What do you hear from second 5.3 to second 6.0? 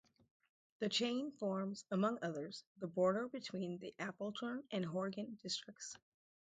districts.